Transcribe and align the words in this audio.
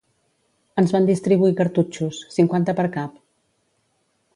Ens 0.83 0.93
van 0.95 1.05
distribuir 1.11 1.53
cartutxos, 1.61 2.25
cinquanta 2.39 2.79
per 2.83 2.91
cap 3.01 3.25